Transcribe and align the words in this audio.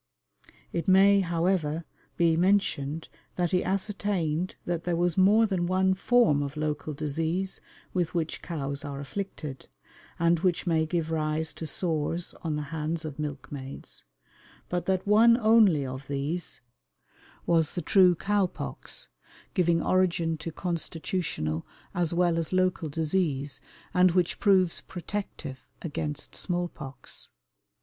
It 0.73 0.87
may, 0.87 1.19
however, 1.19 1.85
be 2.17 2.35
mentioned 2.35 3.07
that 3.35 3.51
he 3.51 3.63
ascertained 3.63 4.55
that 4.65 4.83
there 4.83 4.95
was 4.95 5.15
more 5.15 5.45
than 5.45 5.67
one 5.67 5.93
form 5.93 6.41
of 6.41 6.57
local 6.57 6.95
disease 6.95 7.61
with 7.93 8.15
which 8.15 8.41
cows 8.41 8.83
are 8.83 8.99
afflicted, 8.99 9.67
and 10.17 10.39
which 10.39 10.65
may 10.65 10.87
give 10.87 11.11
rise 11.11 11.53
to 11.53 11.67
sores 11.67 12.33
on 12.41 12.55
the 12.55 12.63
hands 12.73 13.05
of 13.05 13.19
milkmaids, 13.19 14.05
but 14.69 14.87
that 14.87 15.05
one 15.05 15.37
only 15.37 15.85
of 15.85 16.07
these 16.07 16.61
was 17.45 17.75
the 17.75 17.81
true 17.83 18.15
cow 18.15 18.47
pox, 18.47 19.07
giving 19.53 19.83
origin 19.83 20.35
to 20.39 20.51
constitutional 20.51 21.63
as 21.93 22.11
well 22.11 22.39
as 22.39 22.51
local 22.51 22.89
disease, 22.89 23.61
and 23.93 24.13
which 24.13 24.39
proves 24.39 24.81
protective 24.81 25.59
against 25.83 26.35
small 26.35 26.67
pox. 26.69 27.29